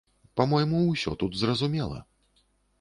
[0.39, 2.03] Па-мойму, усё тут зразумела.